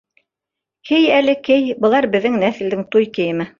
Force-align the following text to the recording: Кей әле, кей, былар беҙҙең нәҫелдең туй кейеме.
Кей 0.91 1.05
әле, 1.17 1.35
кей, 1.49 1.69
былар 1.85 2.09
беҙҙең 2.17 2.41
нәҫелдең 2.47 2.85
туй 2.97 3.11
кейеме. 3.19 3.49